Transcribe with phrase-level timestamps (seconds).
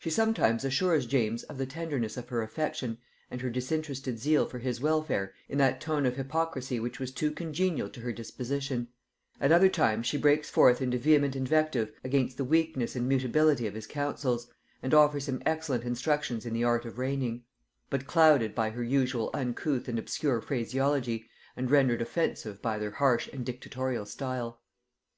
[0.00, 2.96] She sometimes assures James of the tenderness of her affection
[3.30, 7.30] and her disinterested zeal for his welfare in that tone of hypocrisy which was too
[7.32, 8.88] congenial to her disposition;
[9.38, 13.74] at other times she breaks forth into vehement invective against the weakness and mutability of
[13.74, 14.50] his counsels,
[14.82, 17.44] and offers him excellent instructions in the art of reigning;
[17.90, 21.28] but clouded by her usual uncouth and obscure phraseology
[21.58, 24.62] and rendered offensive by their harsh and dictatorial style.